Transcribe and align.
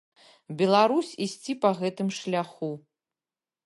Беларусь 0.61 1.13
ісці 1.27 1.57
па 1.67 1.73
гэтым 1.83 2.07
шляху. 2.23 2.75